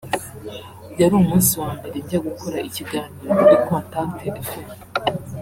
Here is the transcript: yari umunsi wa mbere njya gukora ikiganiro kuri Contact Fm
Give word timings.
yari 0.99 1.13
umunsi 1.21 1.51
wa 1.61 1.69
mbere 1.77 1.95
njya 2.03 2.19
gukora 2.27 2.57
ikiganiro 2.69 3.31
kuri 3.39 3.55
Contact 3.67 4.19
Fm 4.47 4.65